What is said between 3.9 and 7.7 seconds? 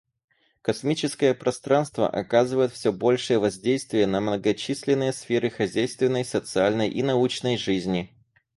на многочисленные сферы хозяйственной, социальной и научной